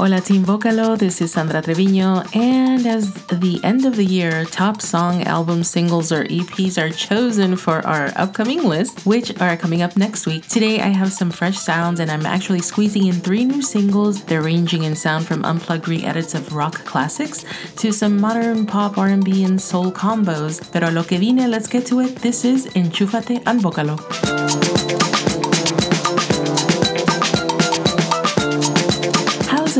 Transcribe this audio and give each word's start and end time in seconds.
Hola, 0.00 0.18
Team 0.18 0.46
Vocalo. 0.46 0.96
This 0.96 1.20
is 1.20 1.32
Sandra 1.32 1.60
Treviño. 1.60 2.24
And 2.34 2.86
as 2.86 3.12
the 3.24 3.60
end 3.62 3.84
of 3.84 3.96
the 3.96 4.04
year, 4.04 4.46
top 4.46 4.80
song, 4.80 5.24
album, 5.24 5.62
singles, 5.62 6.10
or 6.10 6.24
EPs 6.24 6.78
are 6.82 6.88
chosen 6.88 7.54
for 7.54 7.86
our 7.86 8.10
upcoming 8.16 8.62
list, 8.62 9.04
which 9.04 9.38
are 9.42 9.58
coming 9.58 9.82
up 9.82 9.98
next 9.98 10.24
week. 10.24 10.46
Today, 10.48 10.80
I 10.80 10.88
have 10.88 11.12
some 11.12 11.30
fresh 11.30 11.58
sounds, 11.58 12.00
and 12.00 12.10
I'm 12.10 12.24
actually 12.24 12.62
squeezing 12.62 13.08
in 13.08 13.16
three 13.16 13.44
new 13.44 13.60
singles. 13.60 14.24
They're 14.24 14.40
ranging 14.40 14.84
in 14.84 14.96
sound 14.96 15.26
from 15.26 15.44
unplugged 15.44 15.86
re-edits 15.86 16.32
of 16.32 16.54
rock 16.54 16.82
classics 16.86 17.44
to 17.76 17.92
some 17.92 18.18
modern 18.18 18.64
pop, 18.64 18.96
R&B, 18.96 19.44
and 19.44 19.60
soul 19.60 19.92
combos. 19.92 20.62
Pero 20.72 20.88
lo 20.88 21.02
que 21.02 21.18
vine, 21.18 21.50
let's 21.50 21.68
get 21.68 21.84
to 21.88 22.00
it. 22.00 22.16
This 22.16 22.46
is 22.46 22.68
Enchúfate 22.68 23.42
al 23.44 23.56
Vocalo. 23.56 23.98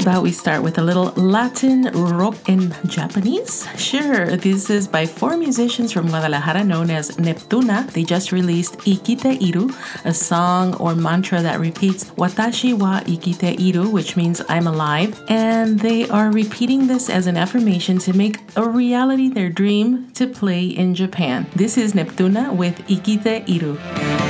About 0.00 0.22
we 0.22 0.32
start 0.32 0.62
with 0.62 0.78
a 0.78 0.82
little 0.82 1.12
Latin 1.16 1.84
rock 1.92 2.36
in 2.48 2.74
Japanese? 2.86 3.66
Sure, 3.76 4.36
this 4.36 4.70
is 4.70 4.88
by 4.88 5.04
four 5.04 5.36
musicians 5.36 5.92
from 5.92 6.08
Guadalajara 6.08 6.64
known 6.64 6.90
as 6.90 7.16
Neptuna. 7.16 7.90
They 7.92 8.04
just 8.04 8.32
released 8.32 8.78
Ikite 8.78 9.40
Iru, 9.40 9.74
a 10.04 10.14
song 10.14 10.74
or 10.76 10.94
mantra 10.94 11.42
that 11.42 11.60
repeats 11.60 12.04
Watashi 12.12 12.72
wa 12.72 13.00
Ikite 13.00 13.58
Iru, 13.58 13.92
which 13.92 14.16
means 14.16 14.40
I'm 14.48 14.66
alive. 14.66 15.20
And 15.28 15.78
they 15.80 16.08
are 16.08 16.30
repeating 16.30 16.86
this 16.86 17.10
as 17.10 17.26
an 17.26 17.36
affirmation 17.36 17.98
to 18.00 18.16
make 18.16 18.38
a 18.56 18.66
reality 18.66 19.28
their 19.28 19.50
dream 19.50 20.10
to 20.12 20.26
play 20.26 20.64
in 20.64 20.94
Japan. 20.94 21.46
This 21.54 21.76
is 21.76 21.92
Neptuna 21.92 22.54
with 22.54 22.78
Ikite 22.88 23.46
Iru. 23.46 24.29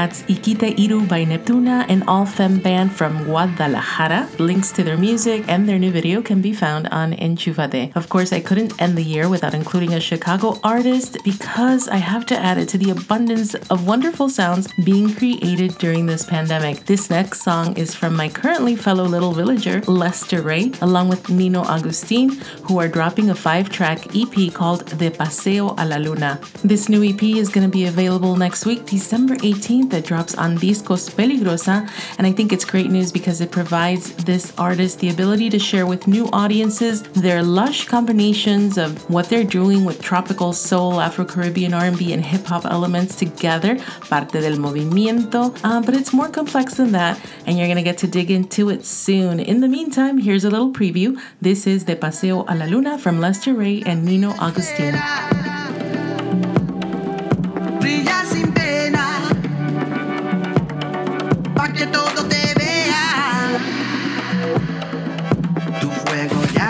That's 0.00 0.22
Ikite 0.22 0.78
Iru 0.78 1.06
by 1.06 1.26
Neptuna, 1.26 1.84
an 1.90 2.02
all 2.08 2.24
femme 2.24 2.58
band 2.58 2.90
from 2.90 3.22
Guadalajara. 3.24 4.30
Links 4.38 4.72
to 4.72 4.82
their 4.82 4.96
music 4.96 5.44
and 5.46 5.68
their 5.68 5.78
new 5.78 5.90
video 5.90 6.22
can 6.22 6.40
be 6.40 6.54
found 6.54 6.88
on 6.88 7.12
Enchufate. 7.12 7.94
Of 7.94 8.08
course, 8.08 8.32
I 8.32 8.40
couldn't 8.40 8.80
end 8.80 8.96
the 8.96 9.04
year 9.04 9.28
without 9.28 9.52
including 9.52 9.92
a 9.92 10.00
Chicago 10.00 10.58
artist 10.64 11.18
because 11.22 11.86
I 11.86 11.98
have 11.98 12.24
to 12.32 12.38
add 12.38 12.56
it 12.56 12.70
to 12.70 12.78
the 12.78 12.92
abundance 12.92 13.52
of 13.68 13.86
wonderful 13.86 14.30
sounds 14.30 14.72
being 14.84 15.12
created 15.12 15.76
during 15.76 16.06
this 16.06 16.24
pandemic. 16.24 16.86
This 16.86 17.10
next 17.10 17.42
song 17.42 17.76
is 17.76 17.94
from 17.94 18.16
my 18.16 18.30
currently 18.30 18.76
fellow 18.76 19.04
little 19.04 19.32
villager, 19.32 19.82
Lester 19.82 20.40
Rey, 20.40 20.72
along 20.80 21.10
with 21.10 21.28
Nino 21.28 21.62
Agustin, 21.66 22.30
who 22.64 22.80
are 22.80 22.88
dropping 22.88 23.28
a 23.28 23.34
five 23.34 23.68
track 23.68 24.16
EP 24.16 24.50
called 24.54 24.86
De 24.96 25.10
Paseo 25.10 25.74
a 25.76 25.84
la 25.84 25.96
Luna. 25.96 26.40
This 26.64 26.88
new 26.88 27.04
EP 27.04 27.22
is 27.22 27.50
going 27.50 27.66
to 27.68 27.76
be 27.80 27.84
available 27.84 28.34
next 28.34 28.64
week, 28.64 28.86
December 28.86 29.36
18th 29.36 29.89
that 29.90 30.04
drops 30.04 30.34
on 30.34 30.58
Discos 30.58 31.10
Peligrosa. 31.10 31.88
And 32.18 32.26
I 32.26 32.32
think 32.32 32.52
it's 32.52 32.64
great 32.64 32.90
news 32.90 33.12
because 33.12 33.40
it 33.40 33.50
provides 33.50 34.14
this 34.24 34.52
artist 34.58 35.00
the 35.00 35.10
ability 35.10 35.50
to 35.50 35.58
share 35.58 35.86
with 35.86 36.06
new 36.06 36.28
audiences 36.32 37.02
their 37.02 37.42
lush 37.42 37.86
combinations 37.86 38.78
of 38.78 39.08
what 39.10 39.28
they're 39.28 39.44
doing 39.44 39.84
with 39.84 40.00
tropical 40.00 40.52
soul, 40.52 41.00
Afro-Caribbean 41.00 41.74
R&B, 41.74 42.12
and 42.12 42.24
hip-hop 42.24 42.64
elements 42.66 43.16
together, 43.16 43.76
parte 44.08 44.40
del 44.40 44.56
movimiento. 44.56 45.56
Uh, 45.64 45.80
but 45.80 45.94
it's 45.94 46.12
more 46.12 46.28
complex 46.28 46.74
than 46.74 46.92
that, 46.92 47.20
and 47.46 47.58
you're 47.58 47.68
gonna 47.68 47.82
get 47.82 47.98
to 47.98 48.06
dig 48.06 48.30
into 48.30 48.70
it 48.70 48.84
soon. 48.84 49.40
In 49.40 49.60
the 49.60 49.68
meantime, 49.68 50.18
here's 50.18 50.44
a 50.44 50.50
little 50.50 50.72
preview. 50.72 51.20
This 51.40 51.66
is 51.66 51.84
De 51.84 51.96
Paseo 51.96 52.44
a 52.48 52.54
la 52.54 52.66
Luna 52.66 52.98
from 52.98 53.20
Lester 53.20 53.54
Rey 53.54 53.82
and 53.86 54.04
Nino 54.04 54.32
Agustin. 54.40 55.29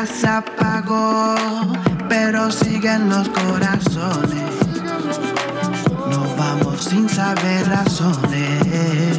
Se 0.06 0.26
apagó, 0.26 1.34
pero 2.08 2.50
siguen 2.50 3.08
los 3.08 3.28
corazones. 3.28 4.50
Nos 6.10 6.36
vamos 6.36 6.84
sin 6.84 7.08
saber 7.08 7.68
razones, 7.68 9.18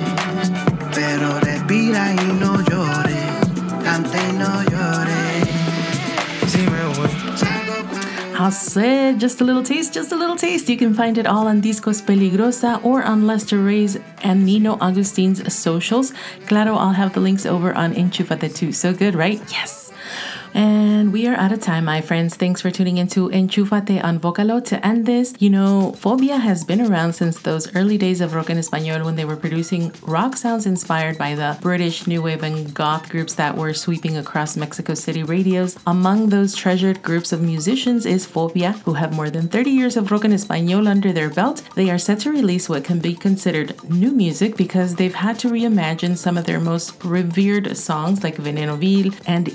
Just 8.50 9.40
a 9.40 9.44
little 9.44 9.62
taste, 9.62 9.94
just 9.94 10.12
a 10.12 10.16
little 10.16 10.36
taste. 10.36 10.68
You 10.68 10.76
can 10.76 10.96
find 10.96 11.18
it 11.20 11.28
all 11.28 11.48
on 11.48 11.62
Discos 11.62 12.02
Peligrosa 12.02 12.84
or 12.84 13.04
on 13.04 13.28
Lester 13.28 13.60
Rey's 13.60 14.00
and 14.24 14.46
Nino 14.46 14.78
Agustin's 14.82 15.54
socials. 15.54 16.12
Claro, 16.48 16.74
I'll 16.76 16.94
have 16.94 17.14
the 17.14 17.20
links 17.20 17.46
over 17.46 17.72
on 17.74 17.94
Enchufate 17.94 18.56
too. 18.56 18.72
So 18.72 18.94
good, 18.94 19.14
right? 19.14 19.40
Yes. 19.52 19.94
And 20.54 21.14
we 21.14 21.28
are 21.28 21.36
out 21.36 21.52
of 21.52 21.62
time, 21.62 21.86
my 21.86 22.02
friends. 22.02 22.36
Thanks 22.36 22.62
for 22.62 22.70
tuning 22.70 22.98
into 22.98 23.30
Enchufate 23.30 24.04
on 24.04 24.20
Vocalo. 24.20 24.64
To 24.66 24.86
end 24.86 25.06
this, 25.06 25.34
you 25.40 25.50
know, 25.50 25.96
Fobia 25.98 26.40
has 26.40 26.64
been 26.64 26.82
around 26.82 27.14
since 27.14 27.40
those 27.40 27.74
early 27.76 27.98
days 27.98 28.22
of 28.22 28.34
rock 28.34 28.50
en 28.50 28.58
español 28.58 29.06
when 29.06 29.16
they 29.16 29.26
were 29.26 29.36
producing 29.36 29.94
rock 30.02 30.36
sounds 30.36 30.66
inspired 30.66 31.18
by 31.18 31.36
the 31.36 31.58
British 31.62 32.06
new 32.06 32.22
wave 32.22 32.44
and 32.44 32.74
goth 32.74 33.10
groups 33.10 33.36
that 33.36 33.56
were 33.56 33.74
sweeping 33.74 34.18
across 34.18 34.58
Mexico 34.58 34.94
City 34.94 35.24
radios. 35.24 35.78
Among 35.88 36.30
those 36.30 36.54
treasured 36.54 37.02
groups 37.02 37.32
of 37.32 37.42
musicians 37.42 38.06
is 38.06 38.28
Fobia, 38.28 38.78
who 38.82 38.94
have 38.94 39.16
more 39.16 39.30
than 39.30 39.48
30 39.48 39.72
years 39.72 39.98
of 39.98 40.12
rock 40.12 40.26
en 40.26 40.32
español 40.32 40.88
under 40.88 41.14
their 41.14 41.30
belt. 41.30 41.64
They 41.76 41.90
are 41.90 41.98
set 41.98 42.20
to 42.22 42.32
release 42.32 42.68
what 42.68 42.84
can 42.84 43.00
be 43.00 43.16
considered 43.16 43.82
new 43.90 44.12
music 44.12 44.58
because 44.58 44.96
they've 44.96 45.16
had 45.16 45.40
to 45.40 45.48
reimagine 45.48 46.18
some 46.18 46.38
of 46.38 46.46
their 46.46 46.60
most 46.60 47.04
revered 47.04 47.78
songs 47.78 48.24
like 48.24 48.36
Veneno 48.36 48.78
Vil 48.78 49.14
and 49.26 49.48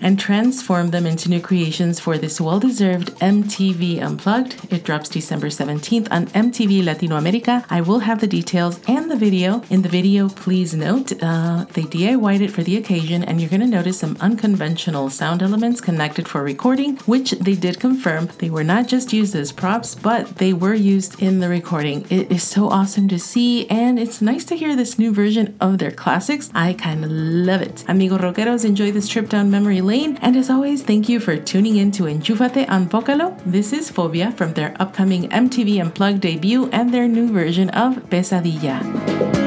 And 0.00 0.18
transform 0.18 0.90
them 0.90 1.06
into 1.06 1.28
new 1.28 1.40
creations 1.40 2.00
for 2.00 2.16
this 2.16 2.40
well 2.40 2.60
deserved 2.60 3.08
MTV 3.20 4.00
Unplugged. 4.00 4.72
It 4.72 4.84
drops 4.84 5.08
December 5.08 5.48
17th 5.48 6.08
on 6.10 6.26
MTV 6.28 6.84
Latino 6.84 7.16
America. 7.16 7.64
I 7.68 7.80
will 7.80 8.00
have 8.00 8.20
the 8.20 8.26
details 8.26 8.80
and 8.88 9.10
the 9.10 9.16
video. 9.16 9.62
In 9.70 9.82
the 9.82 9.88
video, 9.88 10.28
please 10.28 10.74
note 10.74 11.12
uh, 11.22 11.66
they 11.74 11.82
DIY'd 11.82 12.42
it 12.42 12.50
for 12.50 12.62
the 12.62 12.76
occasion, 12.76 13.22
and 13.24 13.40
you're 13.40 13.50
going 13.50 13.60
to 13.60 13.66
notice 13.66 13.98
some 13.98 14.16
unconventional 14.20 15.10
sound 15.10 15.42
elements 15.42 15.80
connected 15.80 16.26
for 16.28 16.42
recording, 16.42 16.96
which 17.06 17.32
they 17.32 17.54
did 17.54 17.80
confirm. 17.80 18.28
They 18.38 18.50
were 18.50 18.64
not 18.64 18.88
just 18.88 19.12
used 19.12 19.34
as 19.34 19.52
props, 19.52 19.94
but 19.94 20.36
they 20.36 20.52
were 20.52 20.74
used 20.74 21.22
in 21.22 21.40
the 21.40 21.48
recording. 21.48 22.06
It 22.10 22.30
is 22.30 22.42
so 22.42 22.68
awesome 22.68 23.08
to 23.08 23.18
see, 23.18 23.68
and 23.68 23.98
it's 23.98 24.22
nice 24.22 24.44
to 24.46 24.56
hear 24.56 24.74
this 24.74 24.98
new 24.98 25.12
version 25.12 25.56
of 25.60 25.78
their 25.78 25.90
classics. 25.90 26.50
I 26.54 26.72
kind 26.72 27.04
of 27.04 27.10
love 27.10 27.62
it. 27.62 27.84
Amigo 27.88 28.18
rockeros, 28.18 28.64
enjoy 28.64 28.92
this 28.92 29.08
trip 29.08 29.28
down 29.28 29.50
memory 29.50 29.73
memory 29.74 29.98
lane. 29.98 30.18
And 30.22 30.36
as 30.36 30.50
always, 30.50 30.82
thank 30.82 31.08
you 31.08 31.20
for 31.20 31.36
tuning 31.36 31.76
in 31.76 31.90
to 31.92 32.04
Enchufate 32.04 32.68
on 32.68 32.88
Vocalo. 32.88 33.38
This 33.44 33.72
is 33.72 33.90
Fobia 33.90 34.32
from 34.32 34.54
their 34.54 34.74
upcoming 34.78 35.28
MTV 35.30 35.80
Unplugged 35.80 36.20
debut 36.20 36.68
and 36.70 36.92
their 36.92 37.08
new 37.08 37.32
version 37.32 37.70
of 37.70 37.96
Pesadilla. 38.10 39.43